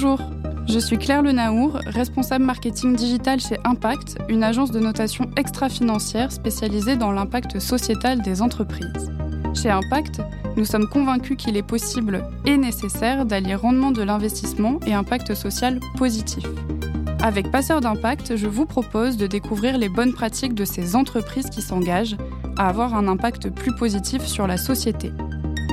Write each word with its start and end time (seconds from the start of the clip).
Bonjour, 0.00 0.20
je 0.68 0.78
suis 0.78 0.96
Claire 0.96 1.22
Lenaour, 1.22 1.80
responsable 1.86 2.44
marketing 2.44 2.94
digital 2.94 3.40
chez 3.40 3.56
Impact, 3.64 4.16
une 4.28 4.44
agence 4.44 4.70
de 4.70 4.78
notation 4.78 5.28
extra-financière 5.36 6.30
spécialisée 6.30 6.94
dans 6.94 7.10
l'impact 7.10 7.58
sociétal 7.58 8.22
des 8.22 8.40
entreprises. 8.40 9.10
Chez 9.60 9.70
Impact, 9.70 10.20
nous 10.56 10.64
sommes 10.64 10.88
convaincus 10.88 11.36
qu'il 11.36 11.56
est 11.56 11.66
possible 11.66 12.22
et 12.46 12.56
nécessaire 12.56 13.26
d'allier 13.26 13.56
rendement 13.56 13.90
de 13.90 14.02
l'investissement 14.04 14.78
et 14.86 14.94
impact 14.94 15.34
social 15.34 15.80
positif. 15.96 16.44
Avec 17.20 17.50
Passeur 17.50 17.80
d'impact, 17.80 18.36
je 18.36 18.46
vous 18.46 18.66
propose 18.66 19.16
de 19.16 19.26
découvrir 19.26 19.78
les 19.78 19.88
bonnes 19.88 20.12
pratiques 20.12 20.54
de 20.54 20.64
ces 20.64 20.94
entreprises 20.94 21.50
qui 21.50 21.60
s'engagent 21.60 22.16
à 22.56 22.68
avoir 22.68 22.94
un 22.94 23.08
impact 23.08 23.50
plus 23.50 23.74
positif 23.74 24.24
sur 24.24 24.46
la 24.46 24.58
société. 24.58 25.10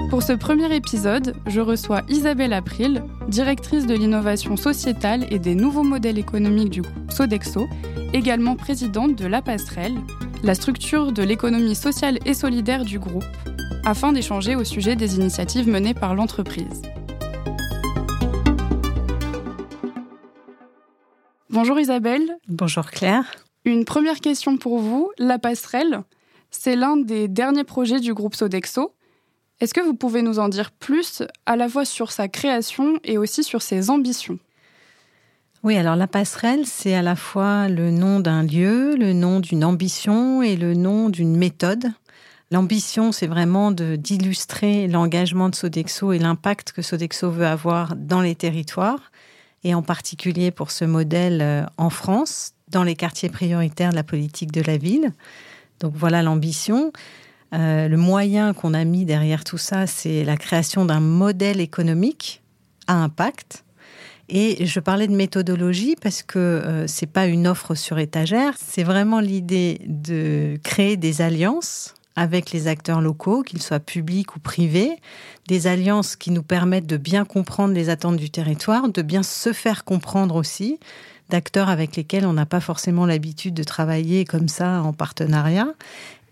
Pour 0.10 0.22
ce 0.22 0.34
premier 0.34 0.74
épisode, 0.74 1.36
je 1.48 1.60
reçois 1.60 2.04
Isabelle 2.10 2.54
April, 2.54 3.04
directrice 3.28 3.88
de 3.88 3.96
l'innovation 3.96 4.56
sociétale 4.56 5.26
et 5.32 5.40
des 5.40 5.56
nouveaux 5.56 5.84
modèles 5.84 6.20
économiques 6.20 6.70
du 6.70 6.82
groupe 6.84 7.12
Sodexo, 7.12 7.68
également 8.14 8.56
présidente 8.56 9.16
de 9.16 9.26
La 9.26 9.42
Passerelle, 9.42 9.96
la 10.44 10.54
structure 10.54 11.12
de 11.12 11.24
l'économie 11.24 11.76
sociale 11.76 12.20
et 12.26 12.34
solidaire 12.34 12.86
du 12.86 13.00
groupe, 13.00 13.26
afin 13.84 14.14
d'échanger 14.14 14.56
au 14.56 14.64
sujet 14.64 14.96
des 14.96 15.16
initiatives 15.16 15.68
menées 15.68 15.96
par 15.96 16.16
l'entreprise. 16.16 16.84
Bonjour 21.50 21.80
Isabelle. 21.80 22.38
Bonjour 22.48 22.86
Claire. 22.92 23.26
Une 23.66 23.86
première 23.86 24.20
question 24.20 24.58
pour 24.58 24.80
vous. 24.80 25.12
La 25.18 25.40
passerelle, 25.40 26.04
c'est 26.52 26.76
l'un 26.76 26.96
des 26.96 27.28
derniers 27.28 27.64
projets 27.64 28.00
du 28.00 28.14
groupe 28.14 28.36
Sodexo. 28.36 28.95
Est-ce 29.62 29.74
que 29.74 29.82
vous 29.82 29.94
pouvez 29.94 30.22
nous 30.22 30.40
en 30.40 30.50
dire 30.50 30.72
plus, 30.72 31.24
à 31.46 31.56
la 31.56 31.70
fois 31.70 31.86
sur 31.86 32.12
sa 32.12 32.28
création 32.28 33.00
et 33.04 33.18
aussi 33.18 33.44
sur 33.44 33.62
ses 33.62 33.90
ambitions? 33.90 34.40
Oui, 35.64 35.78
alors 35.78 35.96
la 35.96 36.08
passerelle, 36.08 36.66
c'est 36.66 36.94
à 36.94 37.02
la 37.02 37.16
fois 37.16 37.70
le 37.70 37.90
nom 37.90 38.20
d'un 38.20 38.44
lieu, 38.44 38.96
le 38.96 39.14
nom 39.14 39.40
d'une 39.40 39.64
ambition 39.64 40.44
et 40.44 40.56
le 40.56 40.74
nom 40.74 41.10
d'une 41.10 41.36
méthode 41.36 41.92
L'ambition, 42.52 43.12
c'est 43.12 43.28
vraiment 43.28 43.72
d'illustrer 43.72 44.88
l'engagement 44.88 45.50
de 45.50 45.56
Sodexo 45.56 46.14
et 46.14 46.20
l'impact 46.20 46.74
que 46.74 46.82
Sodexo 46.82 47.32
veut 47.32 47.48
avoir 47.48 47.96
dans 47.96 48.22
les 48.22 48.36
territoires, 48.36 49.12
et 49.64 49.74
en 49.74 49.82
particulier 49.82 50.52
pour 50.52 50.70
ce 50.70 50.86
modèle 50.86 51.42
euh, 51.42 51.66
en 51.78 51.90
France, 51.90 52.54
dans 52.68 52.84
les 52.84 52.96
quartiers 52.96 53.30
prioritaires 53.30 53.90
de 53.90 53.96
la 53.96 54.04
politique 54.04 54.52
de 54.52 54.62
la 54.62 54.78
ville. 54.78 55.12
Donc 55.80 55.94
voilà 55.96 56.22
l'ambition. 56.22 56.94
Euh, 57.56 57.88
le 57.88 57.98
moyen 57.98 58.54
qu'on 58.54 58.74
a 58.74 58.84
mis 58.84 59.06
derrière 59.06 59.44
tout 59.44 59.58
ça, 59.58 59.88
c'est 59.88 60.24
la 60.24 60.38
création 60.38 60.86
d'un 60.86 61.00
modèle 61.00 61.62
économique 61.62 62.42
à 62.88 62.96
impact. 62.96 63.64
Et 64.28 64.66
je 64.66 64.80
parlais 64.80 65.08
de 65.08 65.16
méthodologie 65.16 65.96
parce 66.02 66.24
que 66.24 66.40
euh, 66.40 66.88
c'est 66.88 67.06
pas 67.06 67.28
une 67.28 67.48
offre 67.48 67.76
sur 67.76 68.00
étagère, 68.00 68.56
c'est 68.58 68.84
vraiment 68.84 69.20
l'idée 69.20 69.82
de 69.86 70.60
créer 70.64 70.98
des 70.98 71.22
alliances 71.22 71.94
avec 72.16 72.52
les 72.52 72.68
acteurs 72.68 73.02
locaux, 73.02 73.44
qu'ils 73.44 73.62
soient 73.62 73.80
publics 73.80 74.36
ou 74.36 74.40
privés, 74.40 74.96
des 75.48 75.68
alliances 75.68 76.16
qui 76.16 76.32
nous 76.32 76.44
permettent 76.44 76.88
de 76.88 76.98
bien 76.98 77.26
comprendre 77.26 77.74
les 77.74 77.90
attentes 77.90 78.18
du 78.18 78.30
territoire, 78.30 78.90
de 78.90 79.02
bien 79.02 79.22
se 79.22 79.54
faire 79.54 79.84
comprendre 79.84 80.36
aussi, 80.36 80.80
d'acteurs 81.30 81.70
avec 81.70 81.96
lesquels 81.96 82.26
on 82.26 82.34
n'a 82.34 82.46
pas 82.46 82.62
forcément 82.62 83.06
l'habitude 83.06 83.54
de 83.54 83.64
travailler 83.64 84.26
comme 84.26 84.48
ça 84.48 84.82
en 84.82 84.94
partenariat. 84.94 85.68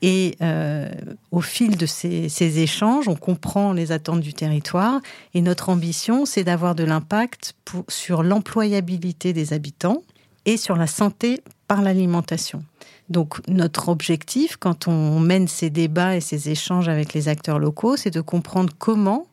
Et 0.06 0.36
euh, 0.42 0.92
au 1.32 1.40
fil 1.40 1.78
de 1.78 1.86
ces, 1.86 2.28
ces, 2.28 2.60
échanges, 2.60 3.08
on 3.08 3.16
comprend 3.16 3.72
les 3.72 3.94
attentes 3.94 4.20
du 4.20 4.34
territoire. 4.34 5.00
Et 5.34 5.42
notre 5.42 5.70
ambition, 5.70 6.26
c'est 6.26 6.44
d'avoir 6.44 6.76
de 6.76 6.84
l'impact 6.84 7.56
sur 7.88 8.22
l'employabilité 8.22 9.32
des 9.32 9.54
habitants 9.54 10.04
et 10.46 10.58
sur 10.58 10.76
la 10.76 10.88
santé 10.88 11.42
par 11.70 11.82
l'alimentation. 11.82 12.66
Donc 13.10 13.40
notre 13.48 13.88
objectif, 13.88 14.58
quand 14.58 14.90
on 14.90 15.22
mène 15.22 15.48
ces 15.48 15.70
débats 15.70 16.18
et 16.18 16.22
ces 16.22 16.50
échanges 16.50 16.90
avec 16.90 17.14
les 17.14 17.30
acteurs 17.30 17.60
locaux, 17.60 17.96
c'est 17.96 18.12
de 18.12 18.22
comprendre 18.22 18.74
comment 18.78 19.28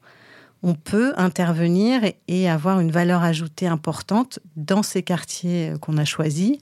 on 0.62 0.74
peut 0.74 1.14
intervenir 1.16 2.02
et 2.28 2.48
avoir 2.48 2.80
une 2.80 2.90
valeur 2.90 3.22
ajoutée 3.22 3.66
importante 3.66 4.38
dans 4.56 4.82
ces 4.82 5.02
quartiers 5.02 5.74
qu'on 5.80 5.96
a 5.96 6.04
choisis 6.04 6.58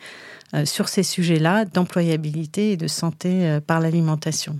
euh, 0.54 0.64
sur 0.64 0.88
ces 0.88 1.02
sujets-là 1.02 1.64
d'employabilité 1.64 2.72
et 2.72 2.76
de 2.76 2.86
santé 2.86 3.46
euh, 3.46 3.60
par 3.60 3.80
l'alimentation. 3.80 4.58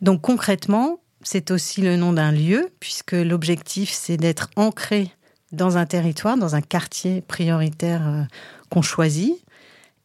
Donc 0.00 0.20
concrètement, 0.20 0.98
c'est 1.22 1.50
aussi 1.50 1.80
le 1.80 1.96
nom 1.96 2.12
d'un 2.12 2.32
lieu, 2.32 2.70
puisque 2.80 3.12
l'objectif, 3.12 3.90
c'est 3.90 4.16
d'être 4.16 4.50
ancré 4.56 5.10
dans 5.52 5.76
un 5.76 5.86
territoire, 5.86 6.36
dans 6.36 6.56
un 6.56 6.60
quartier 6.60 7.20
prioritaire 7.20 8.06
euh, 8.06 8.22
qu'on 8.68 8.82
choisit. 8.82 9.36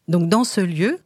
Donc 0.07 0.29
dans 0.29 0.43
ce 0.43 0.61
lieu, 0.61 0.99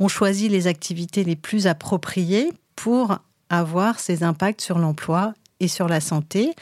on 0.00 0.08
choisit 0.08 0.50
les 0.50 0.66
activités 0.66 1.22
les 1.22 1.36
plus 1.36 1.66
appropriées 1.66 2.52
pour 2.74 3.18
avoir 3.48 4.00
ces 4.00 4.24
impacts 4.24 4.60
sur 4.60 4.78
l'emploi 4.78 5.34
et 5.60 5.68
sur 5.68 5.86
la 5.86 6.00
santé. 6.00 6.54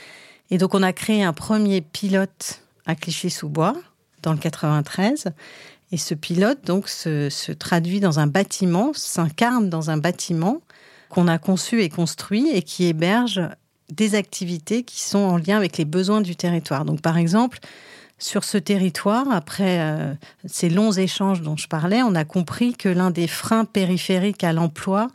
Et 0.50 0.58
donc 0.58 0.74
on 0.74 0.82
a 0.82 0.92
créé 0.92 1.22
un 1.22 1.32
premier 1.32 1.80
pilote 1.80 2.62
à 2.86 2.94
Clichy-sous-Bois 2.94 3.76
dans 4.22 4.32
le 4.32 4.38
93. 4.38 5.32
Et 5.92 5.96
ce 5.96 6.14
pilote 6.14 6.64
donc 6.64 6.88
se, 6.88 7.52
traduit 7.52 8.00
dans 8.00 8.20
un 8.20 8.26
bâtiment, 8.26 8.92
s'incarne 8.94 9.68
dans 9.68 9.90
un 9.90 9.96
bâtiment 9.96 10.60
qu'on 11.08 11.26
a 11.26 11.38
conçu 11.38 11.82
et 11.82 11.88
construit 11.88 12.48
et 12.52 12.62
qui 12.62 12.86
héberge 12.86 13.42
des 13.90 14.14
activités 14.14 14.84
qui 14.84 15.00
sont 15.00 15.18
en 15.18 15.36
lien 15.36 15.56
avec 15.56 15.76
les 15.76 15.84
besoins 15.84 16.20
du 16.20 16.36
territoire. 16.36 16.84
Donc 16.84 17.00
par 17.00 17.16
exemple, 17.16 17.58
sur 18.18 18.44
ce 18.44 18.58
territoire, 18.58 19.26
après 19.32 19.80
euh, 19.80 20.12
ces 20.46 20.68
longs 20.68 20.92
échanges 20.92 21.42
dont 21.42 21.56
je 21.56 21.66
parlais, 21.66 22.02
on 22.02 22.14
a 22.14 22.24
compris 22.24 22.74
que 22.74 22.88
l'un 22.88 23.10
des 23.10 23.26
freins 23.26 23.64
périphériques 23.64 24.44
à 24.44 24.52
l'emploi, 24.52 25.08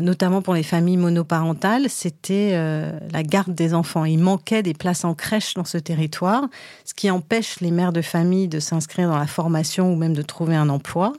notamment 0.00 0.40
pour 0.40 0.54
les 0.54 0.62
familles 0.62 0.96
monoparentales, 0.96 1.90
c'était 1.90 2.50
euh, 2.52 2.92
la 3.12 3.24
garde 3.24 3.54
des 3.54 3.74
enfants. 3.74 4.04
Il 4.04 4.20
manquait 4.20 4.62
des 4.62 4.74
places 4.74 5.04
en 5.04 5.14
crèche 5.14 5.54
dans 5.54 5.64
ce 5.64 5.78
territoire, 5.78 6.48
ce 6.84 6.94
qui 6.94 7.10
empêche 7.10 7.58
les 7.60 7.72
mères 7.72 7.92
de 7.92 8.02
famille 8.02 8.46
de 8.46 8.60
s'inscrire 8.60 9.08
dans 9.08 9.18
la 9.18 9.26
formation 9.26 9.92
ou 9.92 9.96
même 9.96 10.14
de 10.14 10.22
trouver 10.22 10.54
un 10.54 10.68
emploi. 10.68 11.12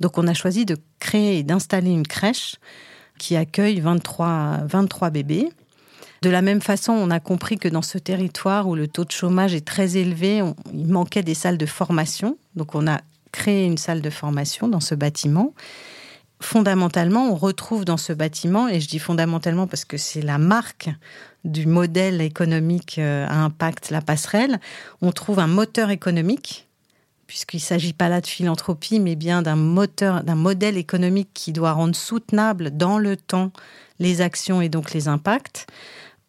Donc 0.00 0.18
on 0.18 0.26
a 0.26 0.34
choisi 0.34 0.64
de 0.64 0.76
créer 0.98 1.38
et 1.38 1.42
d'installer 1.44 1.90
une 1.90 2.06
crèche 2.06 2.56
qui 3.18 3.36
accueille 3.36 3.78
23, 3.78 4.62
23 4.64 5.10
bébés. 5.10 5.48
De 6.22 6.30
la 6.30 6.42
même 6.42 6.60
façon, 6.60 6.92
on 6.92 7.10
a 7.10 7.20
compris 7.20 7.58
que 7.58 7.68
dans 7.68 7.82
ce 7.82 7.98
territoire 7.98 8.66
où 8.66 8.74
le 8.74 8.88
taux 8.88 9.04
de 9.04 9.12
chômage 9.12 9.54
est 9.54 9.64
très 9.64 9.96
élevé, 9.96 10.42
il 10.74 10.88
manquait 10.88 11.22
des 11.22 11.34
salles 11.34 11.58
de 11.58 11.66
formation. 11.66 12.36
Donc 12.56 12.74
on 12.74 12.88
a 12.88 13.00
créé 13.30 13.64
une 13.64 13.78
salle 13.78 14.02
de 14.02 14.10
formation 14.10 14.66
dans 14.66 14.80
ce 14.80 14.96
bâtiment. 14.96 15.54
Fondamentalement, 16.40 17.30
on 17.30 17.34
retrouve 17.34 17.84
dans 17.84 17.96
ce 17.96 18.12
bâtiment, 18.12 18.68
et 18.68 18.80
je 18.80 18.88
dis 18.88 18.98
fondamentalement 18.98 19.66
parce 19.66 19.84
que 19.84 19.96
c'est 19.96 20.22
la 20.22 20.38
marque 20.38 20.88
du 21.44 21.66
modèle 21.66 22.20
économique 22.20 22.98
euh, 22.98 23.26
à 23.26 23.42
impact, 23.44 23.90
la 23.90 24.00
passerelle, 24.00 24.60
on 25.02 25.12
trouve 25.12 25.38
un 25.40 25.46
moteur 25.46 25.90
économique 25.90 26.68
puisqu'il 27.28 27.58
ne 27.58 27.62
s'agit 27.62 27.92
pas 27.92 28.08
là 28.08 28.22
de 28.22 28.26
philanthropie, 28.26 28.98
mais 28.98 29.14
bien 29.14 29.42
d'un 29.42 29.54
moteur, 29.54 30.24
d'un 30.24 30.34
modèle 30.34 30.78
économique 30.78 31.28
qui 31.34 31.52
doit 31.52 31.72
rendre 31.72 31.94
soutenable 31.94 32.70
dans 32.76 32.98
le 32.98 33.16
temps 33.16 33.52
les 33.98 34.22
actions 34.22 34.62
et 34.62 34.70
donc 34.70 34.94
les 34.94 35.08
impacts 35.08 35.66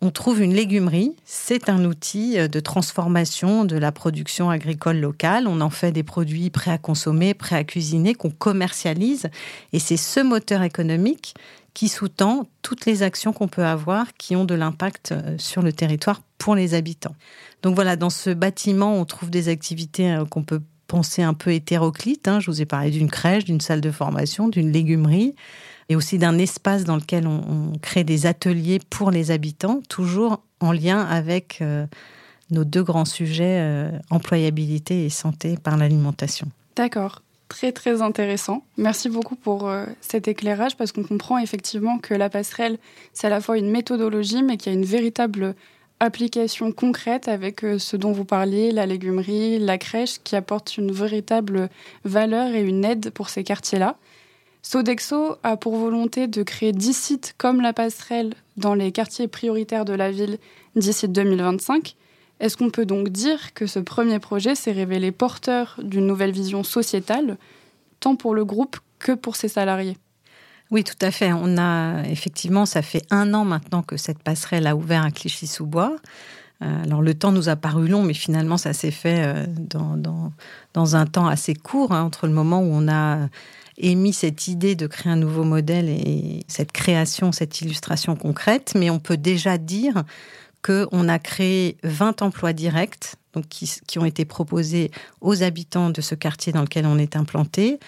on 0.02 0.12
trouve 0.12 0.42
une 0.42 0.54
légumerie. 0.54 1.16
C'est 1.26 1.70
un 1.70 1.84
outil 1.86 2.40
euh, 2.40 2.48
de 2.48 2.60
transformation 2.60 3.66
de 3.66 3.78
la 3.78 3.92
production 3.92 4.50
agricole 4.50 4.98
locale. 4.98 5.48
On 5.48 5.62
en 5.62 5.70
fait 5.70 5.92
des 5.92 6.04
produits 6.04 6.50
prêts 6.50 6.72
à 6.72 6.78
consommer, 6.78 7.34
prêts 7.34 7.58
à 7.58 7.64
cuisiner, 7.64 8.16
qu'on 8.16 8.30
commercialise. 8.30 9.30
Et 9.74 9.80
c'est 9.80 9.98
ce 9.98 10.20
moteur 10.20 10.64
économique 10.64 11.36
qui 11.74 11.88
sous-tend 11.88 12.48
toutes 12.62 12.86
les 12.86 13.04
actions 13.04 13.34
qu'on 13.34 13.48
peut 13.48 13.66
avoir 13.66 14.14
qui 14.14 14.36
ont 14.36 14.46
de 14.46 14.56
l'impact 14.56 15.12
euh, 15.12 15.36
sur 15.38 15.62
le 15.62 15.74
territoire 15.74 16.22
pour 16.38 16.56
les 16.56 16.74
habitants. 16.74 17.16
Donc 17.62 17.76
voilà, 17.76 17.96
dans 17.96 18.10
ce 18.10 18.30
bâtiment, 18.30 18.98
on 18.98 19.06
trouve 19.06 19.30
des 19.30 19.50
activités 19.50 20.12
euh, 20.12 20.25
qu'on 20.25 20.44
peut 20.44 20.62
penser 20.88 21.22
un 21.22 21.34
peu 21.34 21.51
hétéroclites. 21.51 22.28
Hein. 22.28 22.40
Je 22.40 22.50
vous 22.50 22.62
ai 22.62 22.66
parlé 22.66 22.90
d'une 22.90 23.12
crèche, 23.12 23.46
d'une 23.46 23.62
salle 23.62 23.81
de 23.81 23.92
formation, 23.92 24.48
d'une 24.48 24.72
légumerie 24.72 25.36
et 25.89 25.95
aussi 25.95 26.19
d'un 26.19 26.38
espace 26.38 26.83
dans 26.83 26.95
lequel 26.95 27.27
on, 27.27 27.74
crée 27.81 28.03
des 28.03 28.27
ateliers 28.27 28.80
pour 28.89 29.12
les 29.12 29.31
habitants, 29.31 29.81
toujours 29.89 30.41
en 30.59 30.71
lien 30.71 31.01
avec 31.01 31.59
euh, 31.62 31.86
nos 32.51 32.63
deux 32.63 32.83
grands 32.83 33.06
sujets, 33.06 33.59
euh, 33.59 33.91
employabilité 34.12 35.06
et 35.06 35.09
santé 35.09 35.57
par 35.57 35.77
l'alimentation. 35.77 36.47
D'accord. 36.75 37.24
Très 37.47 37.71
très 37.71 38.03
intéressant. 38.03 38.63
Merci 38.77 39.09
beaucoup 39.09 39.36
pour 39.36 39.68
euh, 39.68 39.86
cet 40.01 40.27
éclairage 40.27 40.77
parce 40.77 40.91
qu'on 40.91 41.03
comprend 41.03 41.39
effectivement 41.39 41.97
que 41.97 42.13
la 42.13 42.30
passerelle, 42.30 42.77
c'est 43.13 43.25
à 43.25 43.31
la 43.31 43.41
fois 43.41 43.57
une 43.57 43.71
méthodologie 43.71 44.44
mais 44.44 44.57
qu'il 44.57 44.71
y 44.71 44.75
a 44.75 44.77
une 44.77 44.86
véritable 44.86 45.56
application 46.00 46.71
concrète 46.71 47.27
avec 47.27 47.62
ce 47.77 47.97
dont 47.97 48.12
vous 48.12 48.24
parliez, 48.24 48.71
la 48.71 48.86
légumerie, 48.86 49.59
la 49.59 49.77
crèche, 49.77 50.19
qui 50.24 50.36
apporte 50.36 50.77
une 50.77 50.91
véritable 50.91 51.69
valeur 52.06 52.53
et 52.53 52.62
une 52.62 52.86
aide 52.86 53.09
pour 53.09 53.30
ces 53.30 53.44
quartiers-là. 53.44 53.97
Sodexo 54.62 55.38
a 55.44 55.58
pour 55.58 55.78
volonté 55.78 56.28
de 56.28 56.44
créer 56.44 56.74
10 56.74 56.94
sites 56.94 57.36
comme 57.38 57.62
la 57.62 57.74
passerelle 57.74 58.34
dans 58.58 58.74
les 58.74 58.92
quartiers 58.92 59.28
prioritaires 59.28 59.86
de 59.86 59.94
la 59.94 60.12
ville 60.12 60.38
d'ici 60.76 61.08
2025. 61.08 61.96
Est-ce 62.40 62.58
qu'on 62.58 62.70
peut 62.70 62.86
donc 62.86 63.10
dire 63.10 63.54
que 63.54 63.68
ce 63.68 63.80
premier 63.80 64.20
projet 64.20 64.56
s'est 64.56 64.72
révélé 64.72 65.12
porteur 65.12 65.80
d'une 65.82 66.08
nouvelle 66.08 66.32
vision 66.32 66.64
sociétale, 66.64 67.38
tant 68.00 68.16
pour 68.16 68.34
le 68.34 68.46
groupe 68.46 68.78
que 69.00 69.14
pour 69.14 69.36
ses 69.36 69.48
salariés? 69.48 69.98
Oui, 70.72 70.84
tout 70.84 70.94
à 71.02 71.12
fait. 71.12 71.34
On 71.34 71.58
a 71.58 72.04
effectivement, 72.04 72.66
ça 72.66 72.82
fait 72.82 73.02
un 73.10 73.34
an 73.34 73.44
maintenant 73.44 73.82
que 73.82 73.98
cette 73.98 74.22
passerelle 74.22 74.68
a 74.68 74.76
ouvert 74.76 75.04
à 75.04 75.12
Clichy-sous-Bois. 75.12 75.96
Euh, 76.62 76.84
alors 76.84 77.02
le 77.02 77.14
temps 77.14 77.32
nous 77.32 77.50
a 77.50 77.56
paru 77.56 77.88
long, 77.88 78.04
mais 78.04 78.14
finalement 78.14 78.58
ça 78.58 78.74
s'est 78.74 78.92
fait 78.92 79.24
euh, 79.26 79.46
dans, 79.48 79.96
dans, 80.74 80.96
un 80.96 81.06
temps 81.06 81.28
assez 81.28 81.56
court, 81.56 81.94
hein, 81.94 82.04
entre 82.04 82.28
le 82.28 82.34
moment 82.34 82.60
où 82.60 82.70
on 82.72 82.90
a 82.90 83.30
émis 83.80 84.14
cette 84.14 84.48
idée 84.48 84.76
de 84.76 84.88
créer 84.88 85.12
un 85.12 85.16
nouveau 85.16 85.44
modèle 85.44 85.90
et 85.90 86.44
cette 86.48 86.72
création, 86.72 87.31
cette 87.31 87.62
illustration 87.62 88.16
concrète. 88.16 88.74
Mais 88.76 88.90
on 88.90 89.00
peut 89.00 89.18
déjà 89.18 89.58
dire 89.58 90.04
qu'on 90.64 91.08
a 91.08 91.20
créé 91.20 91.78
20 91.84 92.22
emplois 92.22 92.54
directs 92.54 93.16
donc 93.34 93.48
qui, 93.48 93.72
qui 93.88 94.00
ont 94.00 94.06
été 94.06 94.26
proposés 94.26 94.92
aux 95.22 95.44
habitants 95.44 95.90
de 95.90 96.02
ce 96.02 96.16
quartier 96.16 96.52
dans 96.52 96.62
lequel 96.62 96.86
on 96.86 96.98
est 96.98 97.16
implanté. 97.16 97.80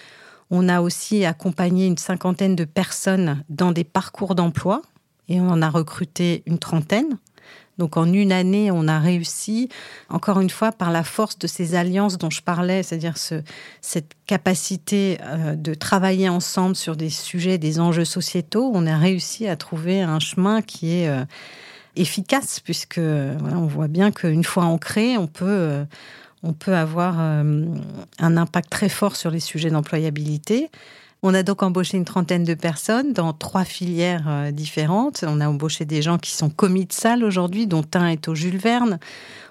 On 0.50 0.68
a 0.68 0.80
aussi 0.80 1.24
accompagné 1.24 1.86
une 1.86 1.98
cinquantaine 1.98 2.56
de 2.56 2.64
personnes 2.64 3.42
dans 3.48 3.72
des 3.72 3.84
parcours 3.84 4.34
d'emploi 4.34 4.82
et 5.28 5.40
on 5.40 5.48
en 5.48 5.62
a 5.62 5.70
recruté 5.70 6.42
une 6.46 6.58
trentaine. 6.58 7.18
Donc 7.78 7.96
en 7.96 8.12
une 8.12 8.32
année, 8.32 8.70
on 8.70 8.86
a 8.86 8.98
réussi, 8.98 9.68
encore 10.08 10.40
une 10.40 10.50
fois, 10.50 10.72
par 10.72 10.90
la 10.90 11.04
force 11.04 11.38
de 11.38 11.46
ces 11.46 11.74
alliances 11.74 12.18
dont 12.18 12.30
je 12.30 12.42
parlais, 12.42 12.82
c'est-à-dire 12.82 13.14
cette 13.80 14.12
capacité 14.26 15.18
euh, 15.22 15.54
de 15.56 15.74
travailler 15.74 16.28
ensemble 16.28 16.76
sur 16.76 16.96
des 16.96 17.10
sujets, 17.10 17.58
des 17.58 17.80
enjeux 17.80 18.04
sociétaux, 18.04 18.70
on 18.74 18.86
a 18.86 18.96
réussi 18.96 19.48
à 19.48 19.56
trouver 19.56 20.02
un 20.02 20.20
chemin 20.20 20.60
qui 20.60 20.92
est 20.92 21.08
euh, 21.08 21.24
efficace, 21.96 22.60
puisque 22.60 23.00
on 23.00 23.66
voit 23.66 23.88
bien 23.88 24.10
qu'une 24.10 24.44
fois 24.44 24.64
ancré, 24.64 25.16
on 25.16 25.26
peut... 25.26 25.46
Euh, 25.46 25.84
avoir 26.66 27.20
un 27.20 28.36
impact 28.36 28.68
très 28.68 28.88
fort 28.88 29.14
sur 29.14 29.30
les 29.30 29.38
sujets 29.38 29.70
d'employabilité. 29.70 30.70
On 31.24 31.34
a 31.34 31.44
donc 31.44 31.62
embauché 31.62 31.96
une 31.96 32.04
trentaine 32.04 32.42
de 32.42 32.54
personnes 32.54 33.12
dans 33.12 33.32
trois 33.32 33.64
filières 33.64 34.24
euh, 34.26 34.50
différentes. 34.50 35.24
On 35.24 35.40
a 35.40 35.48
embauché 35.48 35.84
des 35.84 36.02
gens 36.02 36.18
qui 36.18 36.32
sont 36.32 36.50
commis 36.50 36.84
de 36.84 36.92
salle 36.92 37.22
aujourd'hui, 37.22 37.68
dont 37.68 37.84
un 37.94 38.08
est 38.08 38.26
au 38.26 38.34
Jules 38.34 38.58
Verne. 38.58 38.98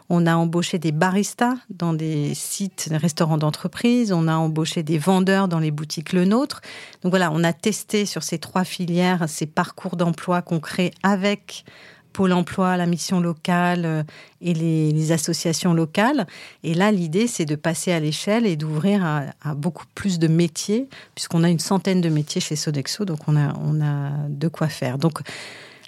On 0.09 0.27
a 0.27 0.35
embauché 0.35 0.79
des 0.79 0.91
baristas 0.91 1.55
dans 1.69 1.93
des 1.93 2.33
sites, 2.35 2.89
des 2.89 2.97
restaurants 2.97 3.37
d'entreprise. 3.37 4.11
On 4.11 4.27
a 4.27 4.35
embauché 4.35 4.83
des 4.83 4.97
vendeurs 4.97 5.47
dans 5.47 5.59
les 5.59 5.71
boutiques 5.71 6.11
Le 6.11 6.25
Nôtre. 6.25 6.59
Donc 7.03 7.11
voilà, 7.11 7.31
on 7.31 7.41
a 7.41 7.53
testé 7.53 8.05
sur 8.05 8.21
ces 8.21 8.37
trois 8.37 8.65
filières 8.65 9.29
ces 9.29 9.45
parcours 9.45 9.95
d'emploi 9.95 10.41
concrets 10.41 10.91
avec 11.03 11.63
Pôle 12.13 12.33
emploi, 12.33 12.77
la 12.77 12.85
mission 12.85 13.19
locale 13.19 13.85
euh, 13.85 14.03
et 14.41 14.53
les, 14.53 15.11
associations 15.11 15.73
locales. 15.73 16.27
Et 16.63 16.73
là, 16.73 16.91
l'idée, 16.91 17.27
c'est 17.27 17.45
de 17.45 17.55
passer 17.55 17.91
à 17.91 17.99
l'échelle 17.99 18.45
et 18.45 18.55
d'ouvrir 18.55 19.03
à, 19.05 19.53
beaucoup 19.55 19.85
plus 19.95 20.19
de 20.19 20.27
métiers, 20.27 20.87
puisqu'on 21.15 21.43
a 21.43 21.49
une 21.49 21.59
centaine 21.59 22.01
de 22.01 22.09
métiers 22.09 22.41
chez 22.41 22.55
Sodexo, 22.55 23.03
donc 23.05 23.27
on 23.27 23.35
a, 23.35 23.53
on 23.59 23.81
a 23.81 24.11
de 24.29 24.47
quoi 24.47 24.67
faire. 24.67 24.97
Donc, 24.97 25.19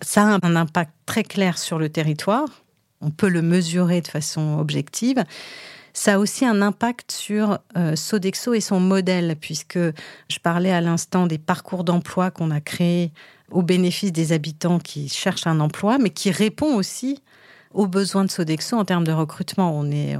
ça 0.01 0.35
a 0.35 0.39
un 0.41 0.55
impact 0.55 0.91
très 1.05 1.23
clair 1.23 1.57
sur 1.57 1.79
le 1.79 1.89
territoire. 1.89 2.47
On 3.01 3.11
peut 3.11 3.29
le 3.29 3.41
mesurer 3.41 4.01
de 4.01 4.07
façon 4.07 4.57
objective. 4.59 5.23
Ça 5.93 6.15
a 6.15 6.17
aussi 6.17 6.43
un 6.43 6.61
impact 6.63 7.11
sur 7.11 7.59
euh, 7.77 7.95
Sodexo 7.95 8.55
et 8.55 8.61
son 8.61 8.79
modèle, 8.79 9.35
puisque 9.39 9.77
je 9.77 10.39
parlais 10.41 10.71
à 10.71 10.81
l'instant 10.81 11.27
des 11.27 11.37
parcours 11.37 11.83
d'emploi 11.83 12.31
qu'on 12.31 12.49
a 12.49 12.59
créés 12.59 13.11
au 13.53 13.61
bénéfice 13.61 14.11
des 14.11 14.31
habitants 14.31 14.79
qui 14.79 15.07
cherchent 15.09 15.47
un 15.47 15.59
emploi, 15.59 15.97
mais 15.97 16.09
qui 16.09 16.31
répond 16.31 16.75
aussi 16.75 17.21
aux 17.73 17.87
besoins 17.87 18.25
de 18.25 18.31
Sodexo 18.31 18.77
en 18.77 18.85
termes 18.85 19.05
de 19.05 19.11
recrutement. 19.11 19.77
On 19.77 19.89
est 19.91 20.17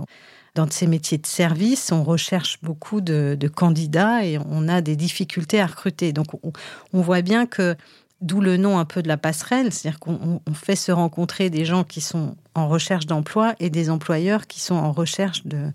dans 0.56 0.69
ces 0.69 0.88
métiers 0.88 1.18
de 1.18 1.25
service, 1.25 1.91
on 1.91 2.03
recherche 2.03 2.59
beaucoup 2.62 3.01
de, 3.01 3.38
candidats 3.53 4.24
et 4.24 4.38
on 4.50 4.68
a 4.68 4.81
des 4.81 4.95
difficultés 4.95 5.59
à 5.59 5.65
recruter. 5.65 6.13
Donc 6.13 6.27
on, 6.44 7.01
voit 7.01 7.21
bien 7.21 7.45
que, 7.45 7.75
d'où 8.21 8.39
le 8.39 8.57
nom 8.57 8.77
un 8.77 8.85
peu 8.85 9.01
de 9.01 9.07
la 9.07 9.18
passerelle, 9.18 9.74
c'est-à-dire 9.74 10.00
qu'on 10.00 10.39
fait 10.53 10.75
se 10.75 10.91
rencontrer 10.91 11.50
des 11.50 11.65
gens 11.65 11.83
qui 11.83 12.01
sont 12.01 12.36
en 12.53 12.68
recherche 12.68 13.07
d'emploi 13.07 13.56
et 13.59 13.69
des 13.69 13.89
employeurs 13.89 14.45
qui 14.45 14.59
sont 14.59 14.75
en 14.75 14.91
recherche 14.91 15.44
de, 15.45 15.71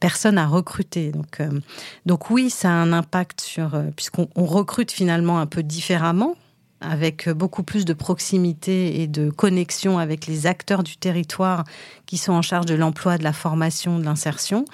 personnes 0.00 0.36
à 0.36 0.46
recruter. 0.46 1.12
Donc, 1.12 1.40
euh, 1.40 1.60
donc 2.06 2.30
oui, 2.30 2.50
ça 2.50 2.68
a 2.70 2.72
un 2.72 2.92
impact 2.92 3.40
sur, 3.40 3.76
euh, 3.76 3.84
puisqu'on 3.94 4.28
recrute 4.34 4.90
finalement 4.90 5.38
un 5.38 5.46
peu 5.46 5.62
différemment 5.62 6.34
avec 6.80 7.28
beaucoup 7.28 7.62
plus 7.62 7.84
de 7.84 7.92
proximité 7.92 9.00
et 9.00 9.06
de 9.06 9.30
connexion 9.30 9.98
avec 9.98 10.26
les 10.26 10.46
acteurs 10.46 10.82
du 10.82 10.96
territoire 10.96 11.64
qui 12.06 12.18
sont 12.18 12.32
en 12.32 12.42
charge 12.42 12.66
de 12.66 12.74
l'emploi, 12.74 13.18
de 13.18 13.24
la 13.24 13.32
formation, 13.32 13.98
de 13.98 14.04
l'insertion. 14.04 14.64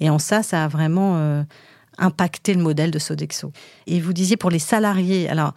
Et 0.00 0.10
en 0.10 0.18
ça, 0.18 0.42
ça 0.42 0.64
a 0.64 0.68
vraiment 0.68 1.16
euh, 1.16 1.42
impacté 1.98 2.54
le 2.54 2.62
modèle 2.62 2.90
de 2.90 2.98
Sodexo. 2.98 3.52
Et 3.86 4.00
vous 4.00 4.12
disiez 4.12 4.36
pour 4.36 4.50
les 4.50 4.58
salariés, 4.58 5.28
alors 5.28 5.54